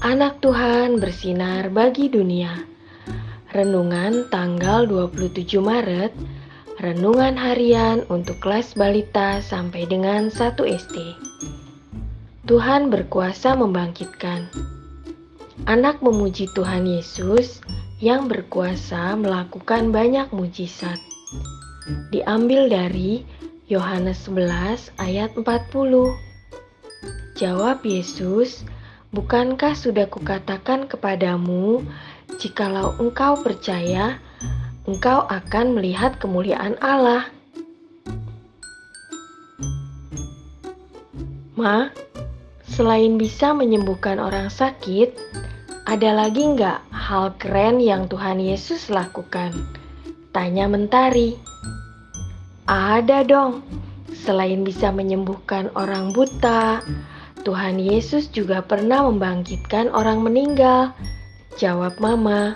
[0.00, 2.64] Anak Tuhan bersinar bagi dunia.
[3.52, 6.16] Renungan tanggal 27 Maret.
[6.80, 10.96] Renungan harian untuk kelas balita sampai dengan 1 SD.
[12.48, 14.48] Tuhan berkuasa membangkitkan.
[15.68, 17.60] Anak memuji Tuhan Yesus
[18.00, 20.96] yang berkuasa melakukan banyak mujizat.
[22.08, 23.20] Diambil dari
[23.68, 25.44] Yohanes 11 ayat 40.
[27.36, 28.66] Jawab Yesus,
[29.08, 31.80] Bukankah sudah kukatakan kepadamu,
[32.36, 34.20] jikalau engkau percaya,
[34.84, 37.24] engkau akan melihat kemuliaan Allah.
[41.56, 41.88] Ma,
[42.68, 45.16] selain bisa menyembuhkan orang sakit,
[45.88, 49.56] ada lagi nggak hal keren yang Tuhan Yesus lakukan?
[50.36, 51.32] Tanya Mentari.
[52.68, 53.64] Ada dong,
[54.12, 56.84] selain bisa menyembuhkan orang buta,
[57.48, 60.92] Tuhan Yesus juga pernah membangkitkan orang meninggal.
[61.56, 62.52] Jawab Mama.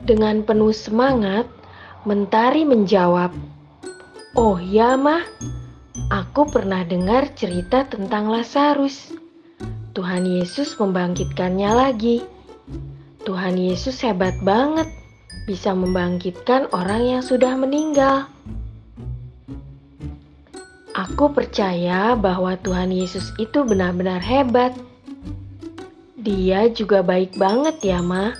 [0.00, 1.44] Dengan penuh semangat,
[2.08, 3.36] Mentari menjawab,
[4.40, 5.20] "Oh ya, Mah.
[6.08, 9.12] Aku pernah dengar cerita tentang Lazarus.
[9.92, 12.24] Tuhan Yesus membangkitkannya lagi.
[13.28, 14.88] Tuhan Yesus hebat banget,
[15.44, 18.32] bisa membangkitkan orang yang sudah meninggal."
[20.96, 24.72] Aku percaya bahwa Tuhan Yesus itu benar-benar hebat.
[26.16, 28.32] Dia juga baik banget ya, Ma.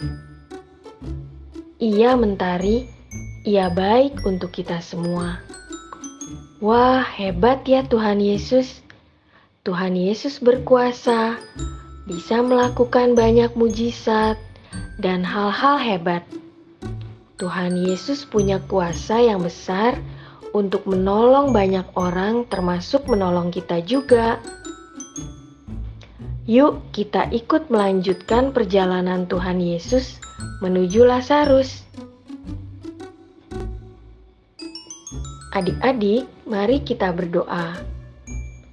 [1.77, 2.89] Iya, Mentari.
[3.45, 5.45] Ia baik untuk kita semua.
[6.65, 8.81] Wah, hebat ya Tuhan Yesus.
[9.61, 11.37] Tuhan Yesus berkuasa,
[12.09, 14.41] bisa melakukan banyak mujizat
[14.97, 16.25] dan hal-hal hebat.
[17.37, 20.01] Tuhan Yesus punya kuasa yang besar
[20.57, 24.41] untuk menolong banyak orang, termasuk menolong kita juga.
[26.49, 30.17] Yuk, kita ikut melanjutkan perjalanan Tuhan Yesus
[30.65, 31.85] menuju Lazarus.
[35.53, 37.77] Adik-adik, mari kita berdoa.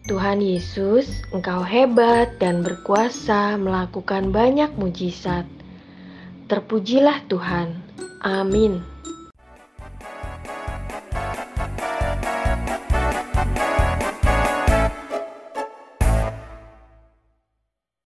[0.03, 5.47] Tuhan Yesus, Engkau hebat dan berkuasa melakukan banyak mujizat.
[6.51, 7.79] Terpujilah Tuhan.
[8.19, 8.92] Amin.